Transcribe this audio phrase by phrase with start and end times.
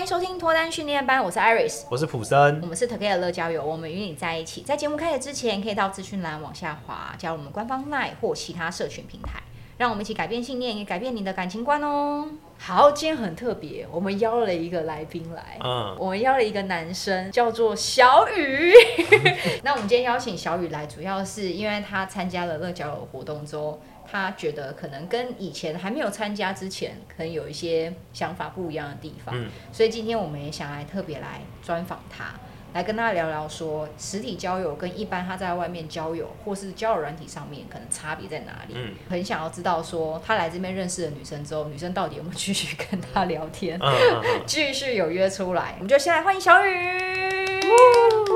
[0.00, 4.62] 欢迎收听脱单训练班，我是 Iris，我是普森，我们是 Together 乐交友，我们与你在一起。
[4.62, 9.42] 在节目开始之前，可以到资讯栏往下滑，加入我们官方 LINE 或其他社群平台，
[9.76, 12.30] 让我们一起改变信念，也改变你的感情观哦。
[12.56, 18.72] 好，今天很特别，我们邀了一个来宾来，嗯，我们邀了一个男生，叫做小雨。
[19.62, 23.78] 那我们今天邀请小雨来，主要是因为他参加了乐交友活动之后。
[24.10, 32.34] 他觉得可能跟以前还没有参加之前，可能有一些想法不一样的地方，嗯，所以今天我们也想来特别来专访他，
[32.72, 38.74] 来跟他聊聊说实体交友跟一般他在外面交友或是交友软体上面可能差别在哪里？
[38.74, 43.78] 嗯，很想要知道说他来这边认识了女生之后，女生到底有没有继续跟他聊天，
[44.44, 45.74] 继续有约出来？
[45.76, 48.29] 我们就先来欢迎小宇。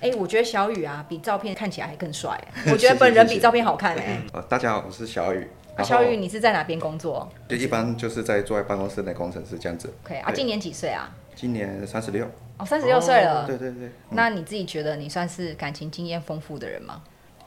[0.00, 2.40] 哎、欸，我觉得小雨啊，比照片看起来还更帅。
[2.70, 4.22] 我觉得本人比照片好看哎。
[4.32, 5.44] 呃，大家好，我是小雨。
[5.76, 7.28] 啊，小雨，你是在哪边工作？
[7.48, 9.92] 就一般就是在坐在办公室内工程师这样子。
[10.04, 11.12] OK 啊，今年几岁啊？
[11.34, 12.24] 今年三十六。
[12.58, 13.44] 哦，三十六岁了。
[13.44, 13.90] 对对对。
[14.10, 17.02] 那你自己觉得你算是感情经验丰富的人吗？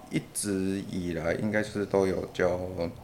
[0.10, 2.60] 一直以来应该是都有交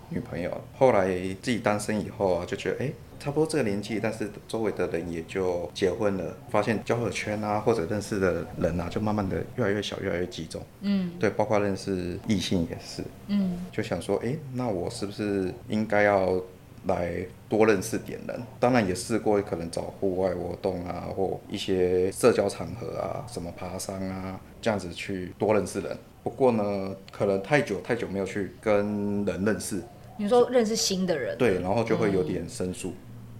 [0.10, 1.08] 女朋友，后来
[1.42, 2.88] 自己单身以后啊，就觉得哎。
[2.88, 10.62] 欸差不多这个年纪，但是周围的人也就结婚了，发现交友圈啊，或者认识的人啊，就慢慢的越来越小，越来越集中。
[10.82, 13.04] 嗯，对，包括认识异性也是。
[13.28, 16.42] 嗯，就想说，哎，那我是不是应该要
[16.86, 18.42] 来多认识点人？
[18.60, 25.98] 当然也试过，可能找户外活动啊，或一些社交场合啊，什么爬山啊，这样子去多认识人。
[26.24, 29.82] 不过呢，可能太久太久没有去跟人认识。
[30.20, 31.38] 你说认识新的人？
[31.38, 32.90] 对，然后就会有点生疏。
[32.90, 32.94] 嗯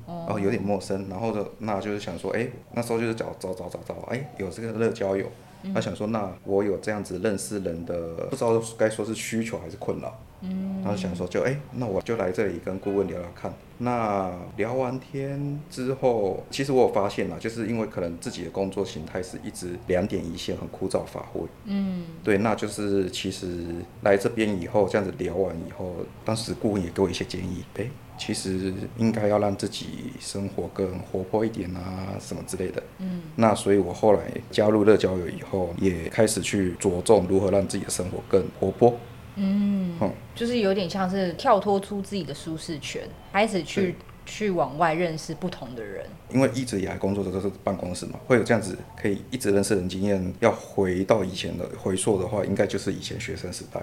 [0.08, 5.30] 哦，有点陌生，然后就那就是想说，哎，那时候就是找找找找找，哎，有这个乐交友，
[5.74, 13.54] 他想说，那我有这样子认识人的，不知道该说是需求还是困扰，嗯，然后想说就，哎，那我就来这里跟顾问聊聊看。
[13.80, 23.66] 那聊完天之后，其实我有发现啦，就是因为可能自己的工作形态是一直两点一线，很枯燥乏味，嗯，对，那就是其实
[24.04, 25.94] 来这边以后，这样子聊完以后，
[26.24, 27.90] 当时顾问也给我一些建议，哎。
[28.18, 32.82] 其实应该要让自己生活更活泼一点啊，什么之类的。
[33.00, 38.98] 嗯，那所以我后来加入乐交友以后，也开始去着重如何让自己的生活更活泼。
[39.36, 43.96] 嗯，嗯，就是有点像是跳脱出自己的舒适圈，开始去
[44.26, 46.06] 去往外认识不同的人。
[46.34, 50.34] 因为一直以来工作的都是办公室嘛，会有这样子可以一直认识人经验。
[50.40, 53.80] 要回到以前的回溯的话，应该就是以前学生时代。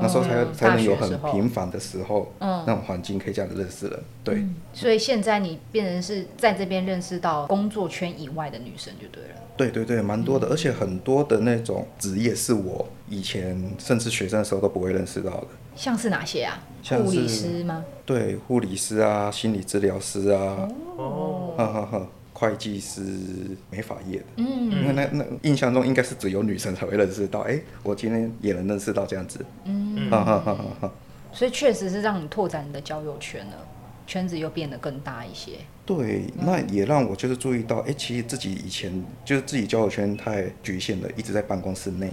[0.00, 4.54] 那时候才才能有很平凡的时候，嗯，那种环境可以这样子认识人，对、嗯。
[4.72, 9.40] 所以现在你变成是在这边认识到工作圈以外的女生就对了。
[9.56, 15.46] 对对对，蛮多的，而且很多的那种职业是我以前甚至学生的时候都不会认识到的。
[15.76, 16.62] 像是哪些啊？
[16.88, 17.84] 护理师吗？
[18.06, 20.68] 对，护理师啊，心理治疗师啊。
[20.96, 21.54] 哦。
[21.56, 22.06] 呵呵呵。
[22.42, 23.00] 会计师、
[23.70, 30.92] 美发业的，嗯，因为那那印象中应该是只有女生才会认识到，哎，我今天也能认识到这样子，嗯，哈哈哈哈。
[31.32, 33.52] 所以确实是让你拓展你的交友圈了，
[34.08, 35.52] 圈子又变得更大一些。
[35.86, 38.92] 对，那也让我就是注意到，哎，其实自己以前
[39.24, 42.10] 就是自己交友圈太局限了，一直在办公室内。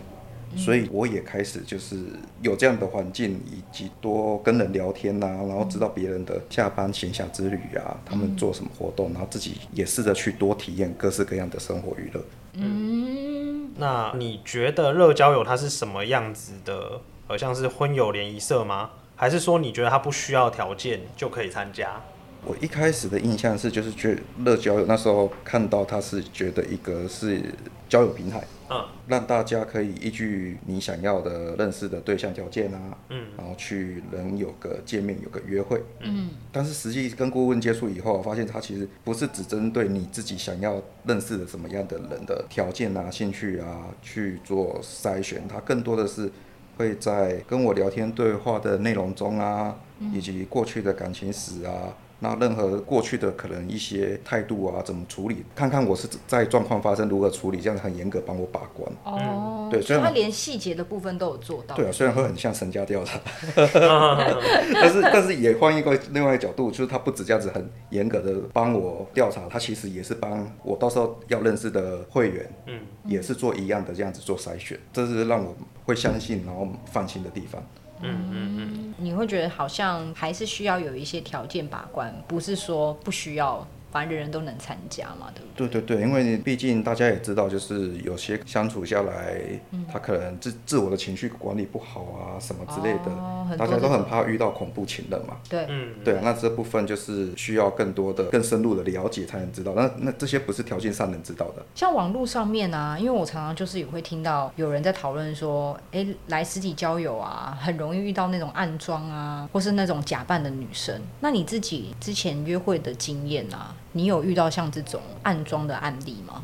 [0.55, 1.97] 所以我也开始就是
[2.41, 12.21] 有这样的环境，以及多跟人聊天呐、啊，然后知道别人的下班闲暇之旅啊，他们做什么活动，然后自己也试着去多体验各式各样的生活娱乐。
[12.53, 17.01] 嗯，那你觉得热交友它是什么样子的？
[17.27, 18.89] 好像是婚友联谊社吗？
[19.15, 22.01] 还是说你觉得它不需要条件就可以参加？
[22.43, 27.39] 我一开始的印象是，就是觉得乐交友那时候看到它是觉得一个是
[27.87, 28.41] 交友平台。
[28.69, 46.31] 嗯，让大家可以依据你想要的认识的对象条件啊，嗯，然后去能有个见面，有个约会，嗯，但是实际跟顾问接触以后，发现他其实不是只针对你自己想要认识的什么样的人的条件啊、兴趣啊去做筛选，他更多的是
[46.77, 49.75] 会在跟我聊天对话的内容中啊，
[50.13, 51.95] 以及过去的感情史啊。
[52.19, 55.43] 那任何过去的可能一些态度啊，怎么处理？
[55.55, 58.91] 看看我是在状况发生如何处理，这样很严格帮我把关。
[59.05, 61.75] 哦，对，所以他连细节的部分都有做到。
[61.75, 63.19] 对啊，虽然会很像神家调查，
[63.55, 75.55] 但是但是也换一个另外一个角度，就是他不止这样子很严格的帮我调查，他其实也是帮我到时候要认识的会员，嗯，也是做一样的这样子做筛选，这是让我
[75.85, 77.63] 会相信然后放心的地方。
[78.01, 85.67] 嗯嗯嗯，你会觉得好像还是需要有一些条件把关，不是说不需要反正人人都能参加嘛，对不对？
[85.67, 89.39] 对对对，因为毕竟大家也知道，就是有些相处下来，
[89.71, 95.37] 嗯、他可能自自我的情绪管理不好啊，什么之类的，哦、大家都很怕遇到恐怖情人嘛。
[95.49, 99.73] 对，嗯，对，那这部分就是需要更多的、更深入的了解才能知道。
[99.75, 101.65] 那那这些不是条件上能知道的。
[101.75, 111.01] 像网络上面啊，因为我常常就是也会听到有人在讨论说，哎，来实体交友啊，很容易遇到那种暗装啊，或是那种假扮的女生。
[111.21, 113.75] 那你自己之前约会的经验啊？
[113.91, 116.43] 你有遇到像这种暗装的案例吗？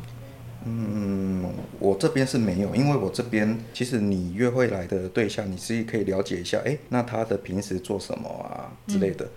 [0.64, 1.44] 嗯，
[1.78, 9.28] 我这边是没有，因为我这边其实你约会来的对象，你自己可以了解一下，哎，那他的平时做什么啊之类的。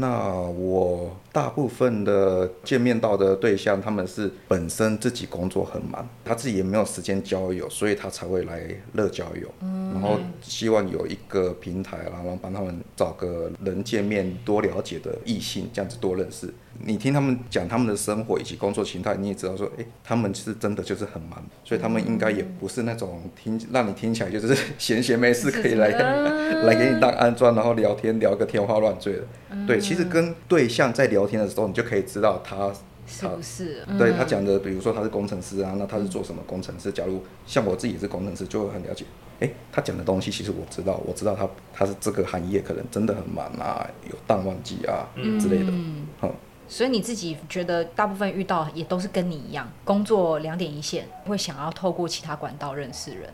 [0.00, 8.62] 那我大部分的见面到的对象，他们是本身自己工作很忙，他自己也没有时间交友，所以他才会来
[8.94, 16.52] 乐交友，嗯、然后希望有一个平台，然后帮他们找个人见面，多了解的异性，这样子多认识。
[16.82, 29.22] 你听他们讲他们的生活以及工作形态，你也知道说，哎、欸，他们是真的就是很忙，所以他们应该也不是那种听让你听起来就是闲闲没事可以来来给你当安装，然后聊天聊个天花乱坠的。
[29.66, 32.72] 对，其实跟对象在聊天的时候，你就可以知道他
[33.08, 36.92] 是不是对他讲的，比如说他是工程师啊，那他是做什么工程师？
[36.92, 39.04] 假如像我自己也是工程师，就会很了解。
[39.40, 45.08] 哎、欸，他讲的东西其实我知道，我知道他他是这个行业可能真的很忙啊，有淡旺季啊
[45.40, 45.72] 之类的。
[46.20, 46.32] 好。
[46.68, 53.28] 所以你自己觉得大部分遇到也都是跟你一样，工作两点一线，会想要透过其他管道认识人。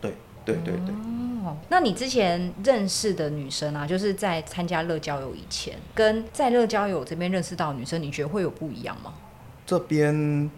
[0.00, 0.12] 对
[0.44, 0.94] 对对对。
[1.42, 9.14] 哦，那你之前认识的女生啊，就是在参加乐交友以前，跟在乐交友这边认识到的女生，你觉得会有不一样吗？
[9.66, 10.50] 这边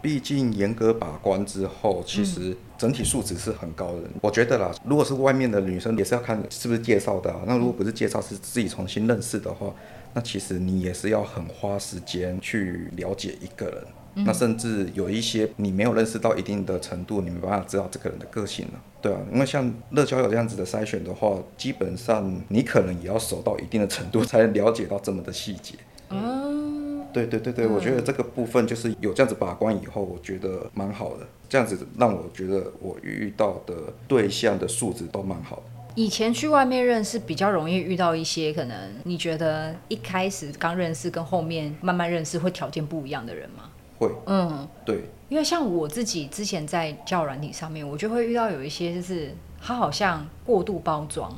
[0.00, 4.02] 毕竟严格把关之后，其实整体素质是很高的。
[4.02, 7.40] 嗯、我觉得啦，如果是外面的女生，也是要看是不是介绍的、啊。
[7.46, 9.74] 那如果不是介绍，是自己重新认识的话。
[10.14, 13.86] 那其实你也是要很花时间去了解一个人，
[14.18, 25.74] 嗯、那甚至有一些你没有认识到一定的程度，你没办法知道这个人的个性了，对啊，因为像乐交友这样子的筛选的话，基本上你可能也要熟到一定的程度，才能了解到这么的细节。
[26.10, 33.74] 嗯，对对对对，我觉得这个部分就是有这样子把关以后，我觉得蛮好的，这样子让我觉得我遇到的
[34.08, 35.62] 对象的素质都蛮好的。
[35.94, 43.68] 以前去外面认识比较容易遇到一些可能你觉得一开始刚认识跟后面慢慢认识会条件不一样的人吗？
[43.98, 51.30] 会，嗯，对，因为像我自己之前在交友软体上面，我就会遇到有一些就是他好像过度包装，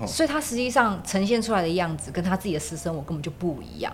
[0.00, 3.92] 哦、所以他实际上呈现出来的样子跟他自己的私生活根本就不一样。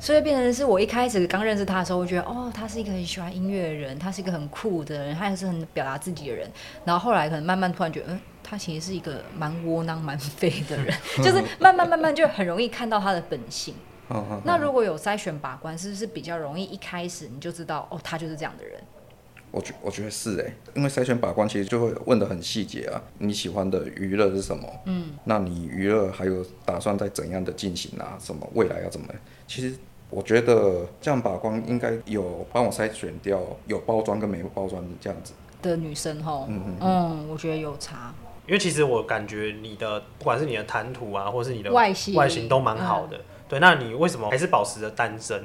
[0.00, 6.50] 所以变成是我一开始刚认识他的时候，我觉得哦，他是一个很喜欢音乐的人，他是一个很酷的人，他也是很表达自己的人。
[6.82, 13.74] 然后后来可能慢慢突然觉得，嗯，他其实是一个蛮窝囊、蛮废的人， 就是慢慢慢慢就很容易看到他的本性。
[14.44, 18.80] 那如果有筛选把关，是不是比较容易一开始你就知道哦，他就是这样的人？
[19.52, 24.68] 我觉我觉得是哎，因为筛选把关其实就会问的很细节啊，你喜欢的娱乐是什么？
[24.84, 28.18] 嗯，那你娱乐还有打算在怎样的进行啊？
[28.20, 29.06] 什么未来要怎么？
[29.46, 29.74] 其实
[30.10, 35.32] 我觉得这样把关应该有帮我筛选掉有包装跟没有包装的这样子
[35.62, 36.44] 的女生哈。
[36.48, 38.12] 嗯嗯嗯，我觉得有差，
[38.46, 43.16] 因为其实我感觉你的不管是你的谈吐啊，或是你的外形外形都蛮好的。
[43.16, 45.44] 嗯、对，那你为什么还是保持着单身？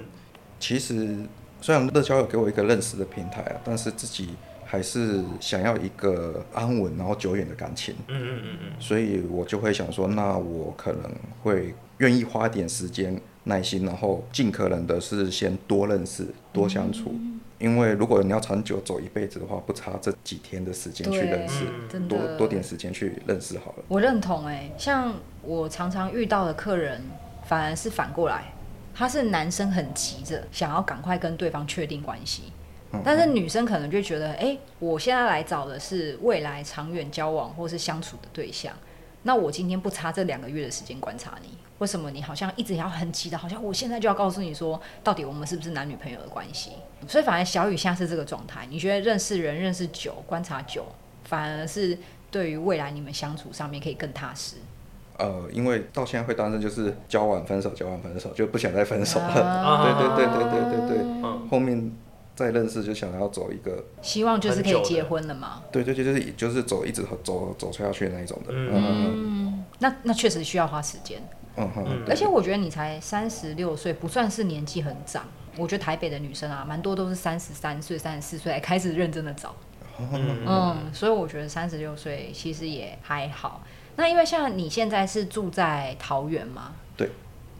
[0.59, 1.17] 其实。
[1.63, 4.29] 虽然乐交友给我一个认识的平台啊，但是自己
[4.65, 7.93] 还是想要一个安稳然后久远的感情。
[8.07, 8.71] 嗯嗯嗯嗯。
[8.79, 11.03] 所以我就会想说，那我可能
[11.43, 17.11] 会愿意花点时间、耐心，然后尽可能的是先多认识、多相处。
[17.13, 23.83] 嗯、因为如果你要长久走一辈子的话，不差这几天的时间去认识，嗯、多多点时间去认识好了。
[23.87, 27.03] 我认同哎、欸，像我常常遇到的客人，
[27.51, 28.45] 反而是反过来。
[28.93, 32.43] 他是男生很急着想要赶快跟对方确定关系，
[33.03, 38.73] 但是女生可能就觉得，哎，我现在来找的是未来长远交往或是相处的对象，
[39.23, 46.71] 那我今天不差这两个月的时间观察你，为什么你好像一直要很急的，好像我现在就要告诉你说，到底我们是不是男女朋友的关系？
[47.05, 50.85] 所以反而小雨现在是这个状态，你觉得认识人认识久，观察久，
[51.25, 51.97] 反而是
[52.29, 54.55] 对于未来你们相处上面可以更踏实。
[55.21, 59.25] 呃，因为到现在会单身，就是交往分手，交往分手，就不想再分手了。
[59.27, 59.85] 啊、
[60.17, 60.97] 对对对对对对对。
[61.23, 61.91] 嗯、后面
[62.35, 65.61] 再认识就想要走一个，希望就是可以结婚了嘛。
[65.71, 68.51] 对对对，就是就是走一直走走下去的那一种的。
[68.51, 71.21] 嗯，嗯那那确实需要花时间。
[71.55, 71.85] 嗯哼。
[72.09, 75.23] 而且我觉得你才三十六岁，不算是年纪很长。
[75.57, 79.53] 我觉得台北的女生啊，蛮多都是三十三岁、三十四岁才开始认真的找。
[79.99, 83.61] 嗯，嗯，所以我觉得三十六岁其实也还好。
[83.95, 86.73] 那因为像你现在是住在桃园吗？
[86.97, 87.09] 对。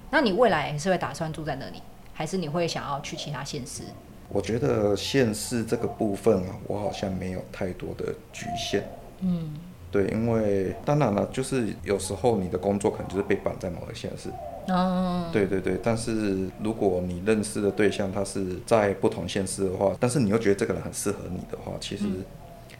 [0.09, 1.81] 那你未来是会打算住在那里，
[2.13, 3.83] 还是你会想要去其他县市？
[4.27, 8.83] 我觉得县市这个部分啊，我好像没有太多的局限。
[9.19, 9.53] 嗯，
[9.91, 14.29] 对，因为当然了，就是有时候你的工作可能就是被绑在某个县市。
[14.67, 15.29] 哦。
[15.31, 22.05] 对对对，但是如果你认识的对象他是在不同县市的话，但是你又觉得这个人很适合你的话，其实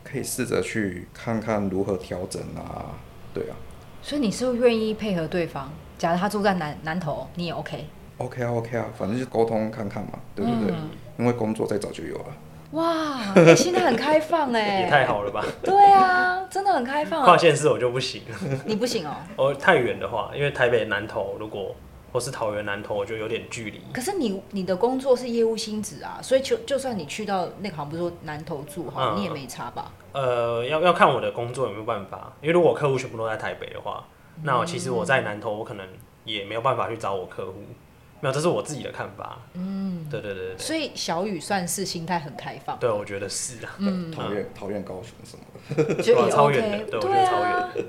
[0.04, 2.96] 可以试着去看看如何调整啊。
[3.34, 3.56] 对啊。
[4.02, 5.72] 所以你是不是愿意配合对方？
[5.98, 7.86] 假如他住在南南投，你也 OK？OK
[8.18, 10.72] OK 啊，OK 啊，反正就沟通看看嘛，对不对？
[10.74, 12.26] 嗯因为工作再早就有了。
[12.72, 15.46] 哇，你现在很开放哎， 也太好了吧？
[15.62, 17.24] 对啊，真的很开放。
[17.24, 18.24] 跨县市我就不行，
[18.66, 19.14] 你不行哦。
[19.38, 21.76] 哦，太远的话，因为台北南投，如果
[22.12, 23.82] 或是桃园南投，我觉得有点距离。
[23.94, 29.92] 可是你你的工作是业务性质啊，所以就就算你去到那个好像不是说南投住哈，嗯、你也没差吧？
[30.12, 34.06] 呃，要要看我的工作有没有办法，因为如果客户全部都在台北的话，
[34.44, 35.88] 那我其实我在南投，我可能
[36.26, 37.64] 也没有办法去找我客户。
[38.24, 39.40] 没有，这是我自己的看法。
[39.56, 40.58] 嗯，对对对对。
[40.58, 42.78] 所以小雨算是心态很开放。
[42.78, 43.74] 对，我觉得是啊。
[43.80, 44.12] 嗯。
[44.12, 45.96] 桃园、桃园、高雄什么的。
[46.04, 47.86] 就 超远的，对，我觉得超远。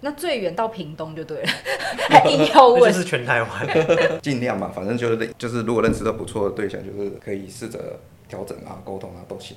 [0.00, 1.48] 那最远到屏东就对了。
[2.08, 2.92] 还硬要问。
[2.92, 3.50] 就是全台湾。
[4.22, 7.98] 尽量嘛，反正就是就是，如果认识到不错的对象，就是可以试着
[8.28, 9.56] 调整啊、沟通啊都行。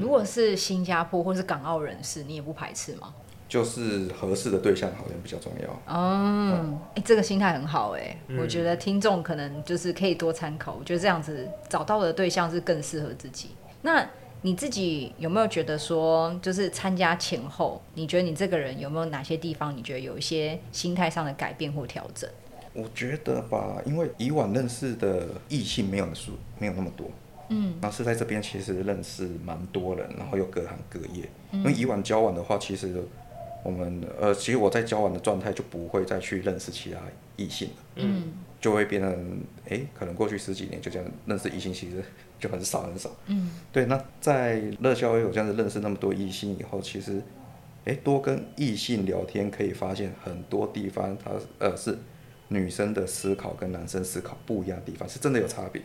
[0.00, 3.12] 如果是新加坡或是港澳人士，你也不排斥吗？
[3.48, 5.68] 就是合适的对象好像比较重要。
[5.92, 10.76] 哦，哎、嗯欸，这个心态很好哎，嗯、我觉得听众可能就是可以多参考。
[10.78, 13.50] 我觉得这样子找到的对象是更适合自己。
[13.82, 14.08] 那
[14.42, 22.28] 你自己有没有觉得说，就是参加前后，你觉得你这个人有没有哪些地方，你觉得有一些心态上的改变或调整？
[22.72, 27.10] 我觉得吧，因为以往认识的异性没有数，没有那么多。
[27.48, 31.28] 嗯，然后是在这边其实认识蛮多人，然后又各行各业。
[31.50, 33.02] 嗯、因为以往交往的话，其实。
[33.62, 36.98] 我们呃，其实我在交往的状态就不会再去认识其他
[37.36, 42.02] 异性了，嗯，就会变成哎，可能过去十几年就这样认识异性，其实
[42.40, 43.84] 就很少很少，嗯，对。
[43.84, 47.22] 那在乐校有这样子认识那么多异性以后，其实
[47.84, 51.96] 哎，多跟异性聊天可以发现很多地方，它呃是
[52.48, 55.80] 女生的思考跟男生思考不一样的地方，是真的有差别。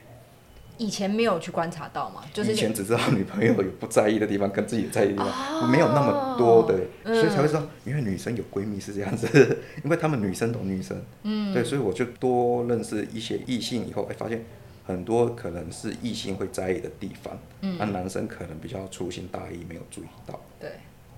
[0.78, 6.78] 以前没有去观察到嘛，就是以前只知道女朋友有不在意的地方，跟自己在意的地方，哦、没有那么多的，
[7.16, 9.26] 所以才会知道，因为女生有闺蜜是这样子，
[9.86, 14.44] 因为她们女生懂女生，嗯，对，所以我就多认识一些异性以后，哎，发现
[14.86, 20.72] 很多可能是异性会在意的地方，嗯，那男生可能比较粗心大意，没有注意到，对，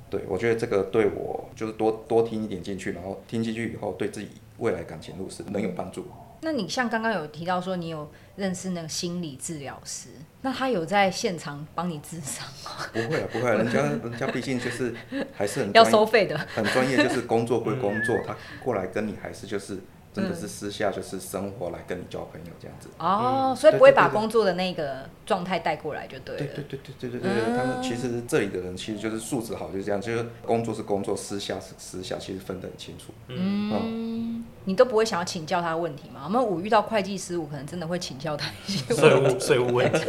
[0.10, 6.08] 对，我觉得这个对我就是多多听一点进去，然后听进去以后，对自己未来感情路是能有帮助。
[6.40, 10.10] 那你像刚刚有提到说你有认识那个心理治疗师，
[10.44, 12.86] 那他有在现场帮你治伤吗？
[12.94, 14.96] 不会啊，不会啊，人家人家毕竟就是
[15.34, 18.34] 还是很要收费的，很专业，就是工作归工作，他
[18.64, 19.78] 过来跟你还是就是。
[20.18, 26.40] 真的是私下就是生活来跟你交朋友这样子哦，所以不会把工作的那个状态带过来就对了。
[26.40, 33.14] 对对对对对对对，他们其实这里的人其实就是素质好，就是这样，就是工作是工作，私下是私下，其实分得很清楚。
[33.28, 36.24] 嗯，你都不会想要请教他问题吗？
[36.26, 40.02] 我们五遇到会计师，我可能真的会请教他一些税务 税务问题，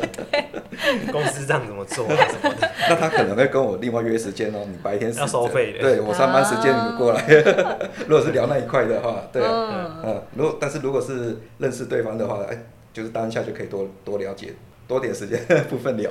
[1.13, 2.69] 公司这样怎么做啊什么的。
[2.91, 7.25] 那他可能会跟我另外约时间哦，你白天要收费的，对我上班时间你就过来。
[8.09, 9.41] 如果是聊那一块的话，对。
[9.45, 12.59] 嗯，如果但是如果是认识对方的话，哎，
[12.93, 14.53] 就是当下就可以多多了解，
[14.89, 16.11] 多点时间部分聊，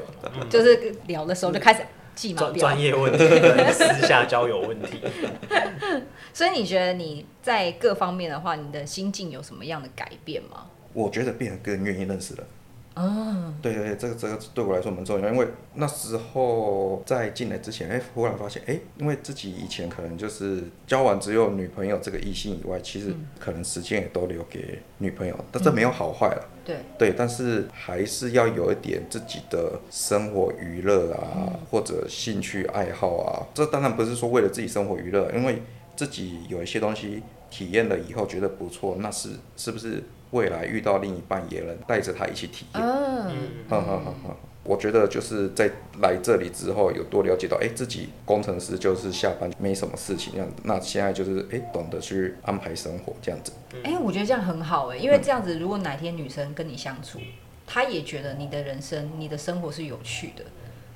[0.50, 1.82] 就是聊的时候就开始
[2.60, 3.24] 专业问题，
[3.72, 5.02] 私下交友问题。
[6.34, 10.66] 所以你觉得你在各方面的话，你的心境有什么样的改变吗？
[10.94, 12.44] 我觉得变得更愿意认识了。
[12.98, 26.50] 哦，对对对，这个这个对我来说蛮重要，因为那时候在进来之前，哎，忽然发现，哎，因为自己以前可能就是交往只有女朋友这个异性以外，其实可能时间也都留给女朋友，但这没有好坏了。
[26.66, 33.46] 对对，但是还是要有一点自己的生活娱乐啊，或者兴趣爱好啊。
[33.54, 35.62] 这当然不是说为了自己生活娱乐，因为
[35.96, 40.04] 自己有一些东西体验了以后觉得不错，那是是不是？
[40.32, 42.84] 未来遇到另一半也能带着他一起体验。
[42.84, 43.34] 嗯，
[43.70, 50.56] 好好好好， 我觉得就是在来这里之后，有多了解到，哎，自己工程师就是下班没什么事情这样子。
[50.66, 53.54] 那现在就是哎，懂得去安排生活这样子。
[53.86, 57.20] 哎，我觉得这样很好哎，因为这样子，如果哪天女生跟你相处，
[57.66, 60.44] 她也觉得你的人生、你的生活是有趣的。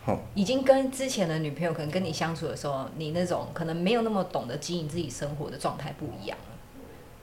[0.03, 6.37] 好，已经跟之前的女朋友可能跟你相处的时候，你那种可能没有那么懂得经营自己生活的状态不一样。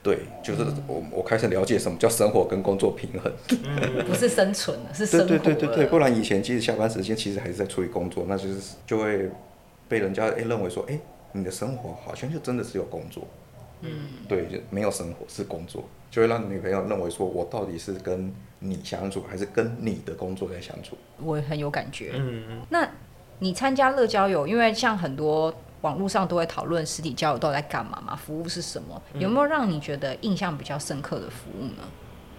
[0.01, 3.29] 对，就是我我开始了解什么叫生活跟工作平衡，
[4.07, 5.27] 不是生存了，是生活。
[5.27, 9.29] 对对对对对，不然以前其实下班时间其实还是在处理工作，那就是就会
[9.89, 10.97] 被人家诶认为说，哎，
[11.33, 13.27] 你的生活好像就真的是有工作，
[13.81, 13.91] 嗯，
[14.25, 20.97] 对，就没有生活是工作，就会让女朋友认为说我到底是跟你相处，还是跟你的工作在相处？
[21.23, 22.11] 我很有感觉。
[22.15, 22.61] 嗯嗯。
[22.69, 22.87] 那
[23.39, 29.01] 你参加乐交友，因为像很多网络上都会讨论实体交友到底在干嘛嘛，服务是什么？
[29.13, 31.83] 有没有让你觉得印象比较深刻的服务呢？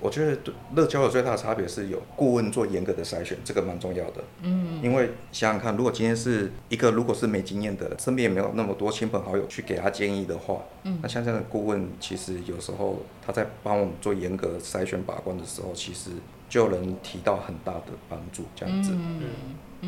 [0.01, 0.37] 我觉得
[0.75, 4.25] 乐交友最大的差别是有顾问做严格的筛选，这个蛮重要的。
[4.43, 16.11] 嗯，因为想想看，如果今天是一个如果是没经验的，身边也没有那么多亲朋好友去给他建议的话，嗯，那像这样的顾问，其实有时候他在帮我们做严格筛选把关的时候，其实
[16.49, 18.93] 就能提到很大的帮助，这样子。
[18.93, 19.21] 嗯。
[19.21, 19.27] 嗯、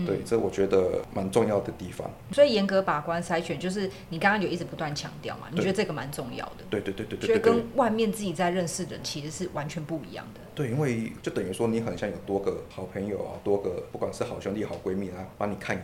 [0.06, 2.10] 对，这我觉得蛮重要的地方。
[2.32, 6.64] 所以严格把关筛选，就是你刚刚有一直不断强调嘛，你觉得这个蛮重要的。
[6.70, 7.26] 对对对对对。
[7.26, 10.40] 觉得跟外面自己在认识的人其实是完全不一样的。
[10.54, 15.80] 对，因为就等于说你很像有多个好朋友啊，多个不管是好兄弟、好闺蜜啊，帮你看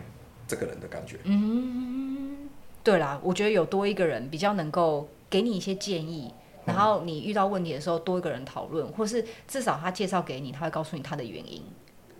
[0.47, 1.17] 这个人的感觉。
[1.25, 2.49] 嗯，
[2.83, 6.33] 对啦，我觉得有多一个人比较能够给你一些建议，
[6.65, 11.63] 然后你遇到问题的时候多一个人讨论，或是至少他介绍给你，他会告诉你他的原因。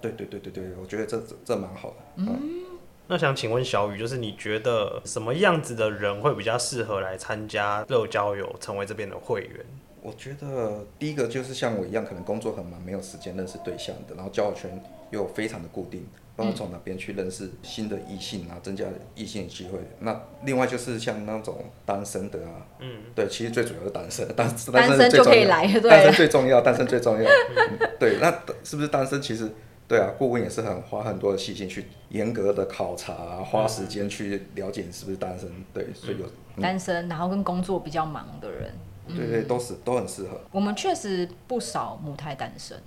[0.02, 1.96] 对对对对对，我觉得这这这蛮好的。
[2.18, 2.64] 嗯，
[3.08, 9.66] 那想请问小雨，就是你觉得什么样子的人会比较适合来参加乐交友，成为这边的会员？
[10.02, 19.78] 我觉得第一个就是像我一样，可能工作很忙，没有时间认识对象的，然后交友圈又非常的固定，不知道从哪边去认识新的异性啊，增加异性的机会。
[20.00, 27.28] 那另外就是像那种单身的啊，嗯，对，其实最主要是单身，单单身就可以来，单身最重要，单身最重要。
[27.58, 28.32] 嗯、对，那
[28.64, 29.52] 是不是单身其实？
[29.90, 35.50] 对啊，顾问也是很花很多的细心去严格的考察，花时间去了解你是不是单身。
[35.74, 36.28] 对，所以有、
[36.58, 38.72] 嗯、单身，然后跟工作比较忙的人，
[39.08, 40.40] 对对，都是都很适合。
[40.52, 42.78] 我们确实不少母胎单身，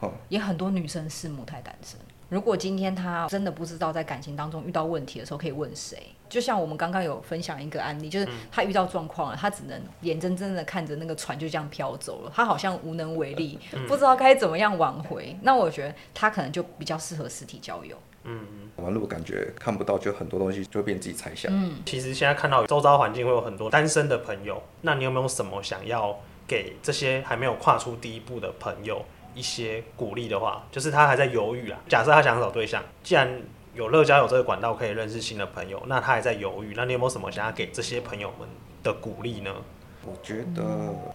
[0.00, 1.98] 嗯、也很多女生是母胎单身。
[2.34, 5.96] 如果今天他真的不知道在感情当中遇到问题的时候可以问谁，
[6.28, 15.36] 就像我们刚刚有分享一个案例，就是他遇到状况了，他只能眼睁睁的看着那个船就这样飘走了，他好像无能为力，不知道该怎么样挽回。
[15.42, 17.96] 那我觉得他可能就比较适合实体交友。
[18.24, 18.44] 嗯，
[18.78, 21.52] 网络感觉看不到，就很多东西就会变自己猜想。
[21.54, 29.04] 嗯，其实现在看到周遭环境会有很多单身的朋友，那你有没有什么想要给这些还没有跨出第一步的朋友？
[29.34, 31.78] 一些鼓励的话，就是他还在犹豫啦。
[31.88, 33.40] 假设他想找对象，既然
[33.74, 36.74] 有乐交友这个管道可以认识新的朋友，那他还在犹豫。
[36.76, 38.48] 那你有没有什么想要给这些朋友们
[38.82, 39.52] 的鼓励呢？
[40.06, 40.62] 我觉得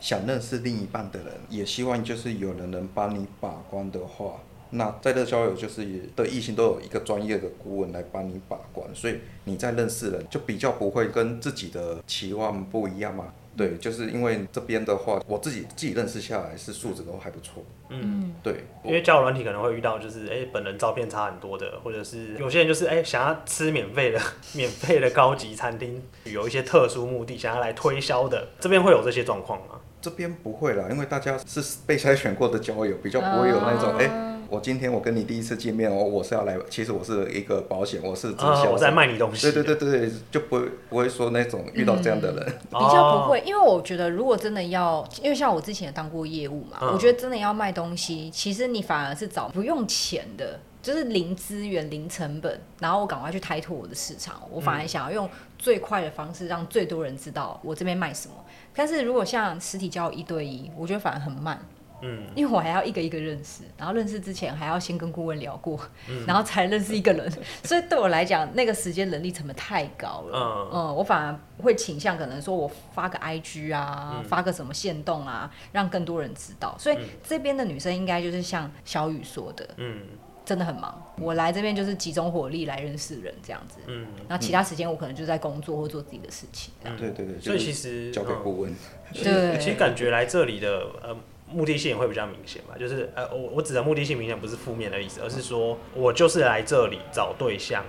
[0.02, 4.34] 想认识另一半的人，也希望就是有人能帮你把关的话，
[4.72, 13.32] 那在乐交友就是的异性都有一个专业的顾问来帮你把关，所以你在认识人就比较不会跟自己的期望不一样嘛。
[13.60, 17.62] 对，就是因为这边的话，我自己自己认识下来是素质都还不错。
[17.89, 24.22] 嗯，对，因为交友软体可能会遇到就是哎，本人照片差很多的，或者是有些人就是哎想要吃免费的
[24.56, 29.82] 免费的高级餐厅，有一些特殊目的想要来推销的，这边会有这些状况吗？
[30.02, 34.08] 这边不会啦，因为大家是被筛选过的交友，比较不会有那种哎。
[34.08, 39.52] Uh 我今天我跟你第一次见面哦，我是要来，其实我是一个保险，我是直销，我在卖你东西。
[39.52, 58.34] 对对对对，就不会不会说那种遇到这样的人，嗯、 比较不会，因为我觉得如果真的要，因为像我之前也当过业务嘛，嗯、我觉得真的要卖东西，其实你反而是找不用钱的，就是零资源、零成本，然后我赶快去开拓我的市场，我反而想要用最快的方式让最多人知道我这边卖什么。
[58.74, 61.60] 但是如果像实体交易一对一，我觉得反而很慢。
[62.02, 67.32] 嗯，因为我还要一个一个认识，然后认识之前还要先跟顾问聊过，嗯、然后才认识一个人，
[67.64, 70.70] 所以对我来讲，那个时间人力成本太高了。
[70.74, 76.76] 嗯，嗯，我反而会倾向可能说我发个 IG 啊，嗯、发个什么线动啊，让更多人知道。
[76.80, 80.02] 所以这边的女生应该就是像小雨说的，嗯，
[80.46, 81.02] 真的很忙。
[81.20, 83.80] 我来这边就是集中火力来认识人这样子。
[83.88, 86.74] 嗯，然后其他时间我可能就在工作或做自己的事情。
[86.86, 88.74] 嗯，对对对，所以其实交给顾问。
[89.14, 91.16] 对，其实感觉来这里的呃。
[91.52, 97.84] 目的性也会比较明显吧，就是呃，我我指的目的性明显不是负面的意思，而是说我就是来这里找对象，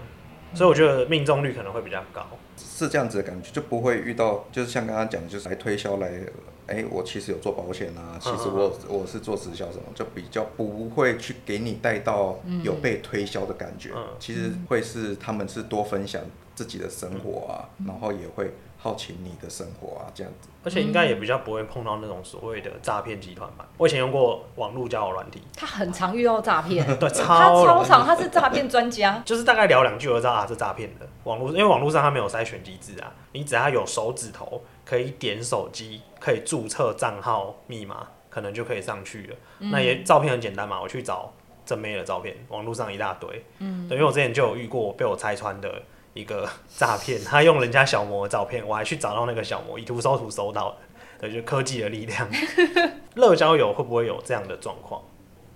[0.55, 6.09] 所以我觉得命中率可能会比较高，是这样子的感觉，就不会遇到就是像刚刚讲，就是来推销来，
[6.67, 16.23] 哎、欸，我其实有做保险啊，其实我我是做直销什么，就比较不会去给你带到有被推销的感觉，其实会是他们是多分享
[16.61, 18.53] 自己的生活啊，然后也会。
[18.83, 23.69] 好奇你的生活啊，这样子，而且应该也比较不会碰到那种所谓的诈骗集团吧。
[23.77, 31.07] 我以前用过网络交友软体，他很常遇到诈骗， 对，超他超常，他是诈骗专家， 就是大概聊两句我就知道啊，是诈骗的。
[31.25, 39.37] 网络因为网络上他没有筛选机制啊，你只要有手指头可以点手机，可以注册账号密码，可能就可以上去了。
[39.59, 41.31] 嗯、那也照片很简单嘛，我去找
[41.67, 45.83] 正妹的照片，网络上一大堆，嗯，对，因为我之前就有遇过被我拆穿的。
[46.15, 50.77] 一个 诈骗，他用人家小魔的照片，我还去找到那个小魔，以图搜图搜到的，
[51.21, 52.29] 对，就科技的力量。
[53.17, 55.03] 乐交友会不会有这样的状况？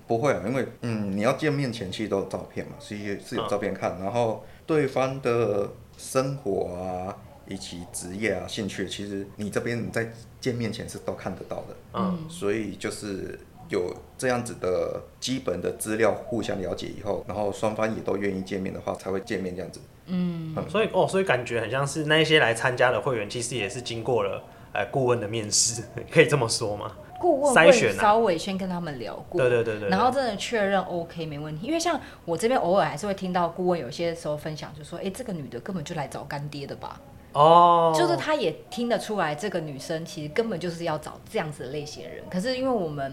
[0.06, 7.16] 不会啊，因为嗯，你要见面前期都有照片嘛，是是有照片看，嗯、然后对方的生活啊，
[7.48, 11.76] 以及职业啊、兴趣，其实你这边你在见面前是都看得到的。
[11.94, 13.38] 嗯，所以就是
[13.70, 19.80] 有这样子的基本的资料互相了解以后，然后双方也都愿意见面的话，才会见面这样子。
[20.06, 26.90] 嗯，嗯所以哦，所以感觉很像是那一些来参加的会员，其实也是经过了呃顾问的面试， 可以这么说吗？
[27.20, 31.66] 顾问会稍微先跟他们聊过，对对对对，然后真的确认 OK 没问题。
[31.66, 37.00] 因为像我这边偶尔还是会听到顾问有些时候分享，就说：“哎，这个女的根本就来找干爹的吧？”
[37.32, 42.22] 哦，就是他也听得出来，这个女生其实根本就是要找这样子的类型的人。
[42.30, 43.12] 可是因为我们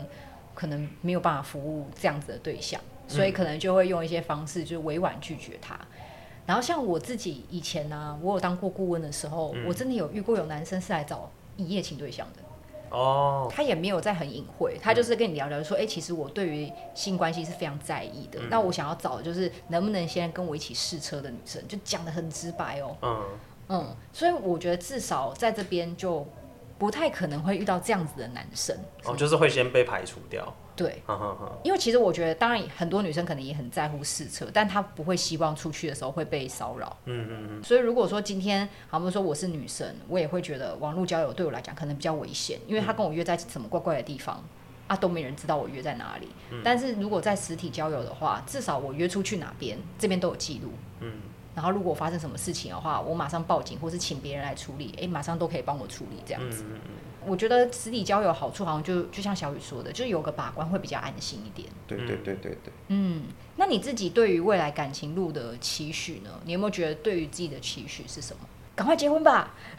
[0.53, 5.79] 可能没有办法服务这样子的对象，所以可能就会用一些方式，就是委婉拒绝他。
[6.45, 12.41] 然后像我自己以前呢、啊，我有当过顾问的时候，我真的有遇过有男生是来找一夜情对象的。
[12.89, 18.37] 哦，oh, 他也没有在很隐晦，他就是跟你聊聊说，哎、其实我对于性关系是非常在意的。
[18.41, 22.97] 嗯、那我想要找的就是能不能先跟我一起试车的女生，就讲的很直白哦。
[23.01, 23.23] 嗯
[23.69, 26.27] 嗯，所以我觉得至少在这边就
[26.77, 28.75] 不太可能会遇到这样子的男生。
[29.05, 30.53] 哦，就是会先被排除掉。
[30.81, 31.03] 对，
[31.63, 36.97] 因为其实我觉得，当然很多女生可能也很在乎试车，但她不会希望出去的时候会被骚扰。
[37.05, 37.63] 嗯嗯嗯。
[37.63, 44.43] 所以如果说今天，好比说我是女生，我也会觉得网络交友对我来讲可能比较危险，因为他跟我约在什么怪怪的地方
[44.87, 46.29] 啊，都没人知道我约在哪里。
[46.49, 46.61] 嗯。
[46.63, 50.71] 但是如果在实体交友的话，至少我约出去哪边，这边都有记录。
[51.01, 51.13] 嗯。
[51.53, 56.63] 然后如果发生什么事情的话，我马上报警，或是请别人来处理，哎，马上都可以帮我处理这样子。
[56.63, 57.10] 嗯嗯。
[57.25, 61.69] 我觉得实体交友好处好像就就像小雨说的，就是有个把关会比较安心一点。
[61.87, 62.73] 对对对对对。
[62.87, 63.23] 嗯，
[63.57, 66.29] 那你自己对于未来感情路的期许呢？
[66.45, 68.41] 你有没有觉得对于自己的期许是什么？
[68.73, 69.53] 赶快结婚吧！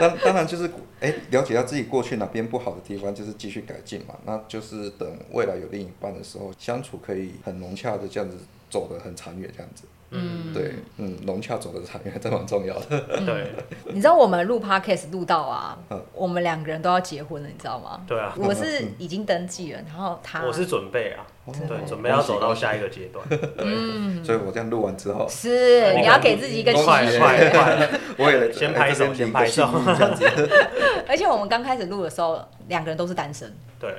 [0.00, 0.68] 当当然就是
[1.00, 4.14] 哎，了解到自己过去哪边不好的地方，就是继续改进嘛。
[4.24, 8.36] 那就是等未来有另一半的时候，相处可以很融洽的这样子
[8.68, 9.84] 走得很长远，这样子。
[10.10, 13.00] 嗯，对，嗯，融洽走的长远，这蛮重要的。
[13.24, 13.52] 对，
[13.92, 15.76] 你知道我们录 podcast 录到啊，
[16.14, 18.02] 我们两个人都要结婚了，你知道吗？
[18.06, 21.26] 对啊，我是已经登记了，然后他，我是准备啊，
[21.68, 23.26] 对，准备要走到下一个阶段。
[23.58, 26.86] 嗯， 所以我这样录完之后，是你要给自己一个期许，
[28.16, 30.24] 我也先拍手，先拍手，这样子。
[31.08, 33.52] 而且我们刚开始录的时候，两个人都是单身。
[33.80, 33.92] 对，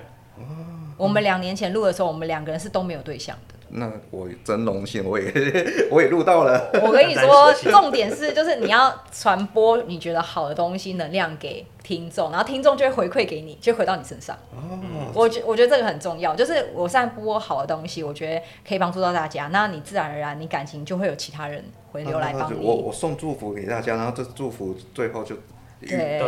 [0.95, 3.55] 我们两年前录的时候，我们两个人是都没有对象的。
[3.69, 5.31] 那我真荣幸，我也
[5.91, 6.69] 我也录到了。
[6.81, 14.35] 我跟你说， 重点是就是你要传播你觉得好的东西，能量给听众，然后听众就会回馈给你，就回到你身上。
[14.51, 22.57] 哦，我觉我觉得这个很重要，就是我散播好的东西，我觉得可以帮助到大家，那你自然而然你感情就会有其他人回流来帮你。
[22.65, 25.35] 我我送祝福给大家，然后这祝福最后就
[25.79, 26.19] 对，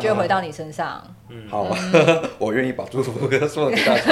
[0.00, 1.02] 就会回到你身上。
[1.28, 1.66] 嗯，好，
[2.38, 4.02] 我愿意把祝福给送给大家。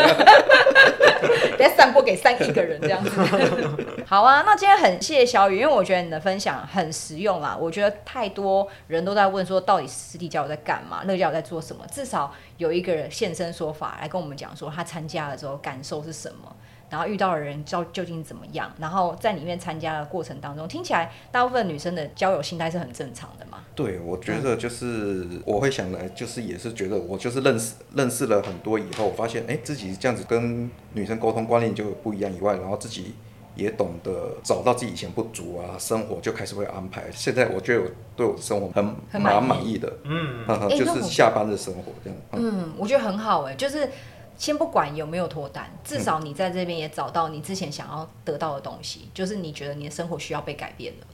[1.57, 3.11] 别散播给三亿个人这样子。
[4.07, 7.57] 好啊，那今天很谢谢小雨，因为我觉得你的分享很实用啦。
[7.59, 11.03] 我觉得太多人都在问说，到底实体教我在干嘛？
[11.05, 11.85] 乐教我在做什么？
[11.91, 16.55] 至少有一个人现身说法来跟我们讲说，他参加了之后感受是什么。
[16.89, 18.71] 然后遇到的人究究竟怎么样？
[18.79, 23.59] 然后在里面参加的过程当中，听起来大部分女生的交友心态是很正常的嘛？
[23.75, 33.15] 对，我觉得就是我会想来，就是也是觉得我就是认识认识了很多以后，我发现哎，自己这样子跟女生沟通观念就不一样以外，然后自己
[33.57, 37.05] 也懂得找到自己以前不足啊，生活就开始会安排。
[37.11, 42.19] 现在我觉得我对我的生活很很蛮满意的，嗯，就是下班的生活这样。
[42.33, 43.89] 嗯，我觉得很好哎，就是。
[44.37, 51.07] 先不管有没有脱单，至少你在这边也找到你之前想要得到的东西，嗯、就是你觉得你的生活需要被改变了。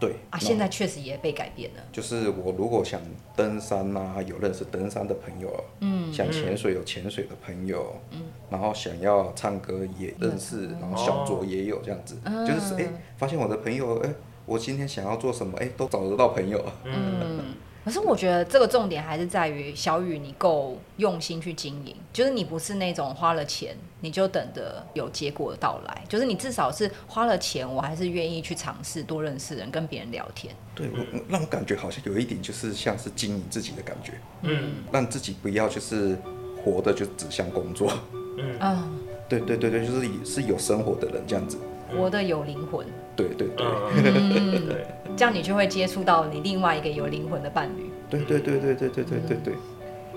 [0.00, 1.82] 对啊，现在确实也被改变了。
[1.92, 3.00] 就是我如果想
[3.36, 14.14] 登山啊，有认识登山的朋友，嗯，想潜水有潜水的朋友，嗯，然后想要唱歌也认识，嗯、然后小酌也有这样子，嗯、就是哎、欸，发现我的朋友，哎、欸，
[14.46, 16.62] 我今天想要做什么，哎、欸，都找得到朋友。
[16.84, 17.54] 嗯。
[17.84, 30.54] 可是我觉得这个重点还是在于小雨，你够用心去经营，就是你不是那种花了钱你就等着有结果的到来，就是你至少是花了钱，我还是愿意去尝试多认识人，跟别人聊天。
[30.74, 36.16] 对，我让我感觉好像有一点就是像是经营自己的感觉，嗯，让自己不要就是
[36.64, 37.92] 活的就只像工作，
[38.38, 38.58] 嗯。
[38.60, 38.88] 啊，
[39.28, 41.58] 对对对对，就是是有生活的人这样子，
[41.94, 42.86] 活的有灵魂。
[43.16, 44.68] 对对对，嗯，
[45.16, 47.90] 这样你就会接触到你另外一个有灵魂的伴侣。
[48.10, 49.36] 对对对对对对对对。
[49.44, 49.54] 对。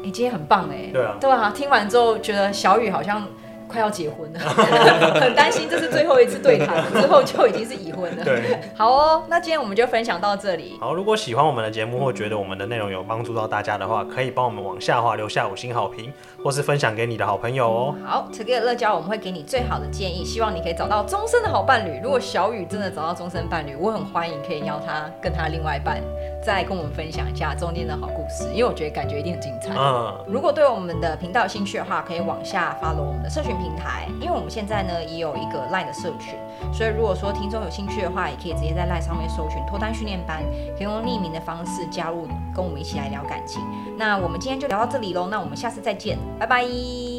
[0.03, 3.27] 你今天很棒哎，对啊，对啊，听完之后觉得小雨好像
[3.67, 4.39] 快要结婚了，
[5.19, 8.23] 很担心这是最后一次对谈， 之后就已经是已婚了。
[8.23, 10.77] 对，好哦，那今天我们就分享到这里。
[10.79, 16.11] 好，如果喜欢我们的节目或觉得我们的内容有帮助到大家的话，可以帮我们往下滑留下五星好评，
[16.43, 17.95] 或是分享给你的好朋友哦。
[18.05, 21.99] 好，Together 乐交我们会给你最好的建议，希望你可以找到终身的好伴侣。
[22.01, 26.01] 如果小雨真的找到终身伴侣，我很欢迎可以邀他跟他另外一半
[26.41, 29.73] 再跟我们分享一下中间的好故事，因为我觉得感觉一定很精彩。
[29.75, 36.35] 嗯，如果对我们的频道有兴趣的话，可以往下 follow 我们的社群平台，因为我们现在呢也有一个 LINE 的社群，
[36.73, 40.43] 所以如果说听众有兴趣的话，也可以直接在 LINE 上面搜寻脱单训练班，
[40.77, 43.61] 可以用匿名的方式加入，跟我们一起来聊感情。
[43.97, 47.17] 那我们今天就聊到这里喽，那我们下次再见，拜拜。